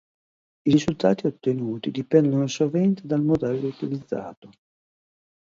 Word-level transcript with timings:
I 0.65 0.71
risultati 0.71 1.27
ottenuti 1.27 1.91
dipendono 1.91 2.47
sovente 2.47 3.05
dal 3.05 3.21
modello 3.23 3.67
utilizzato. 3.67 4.49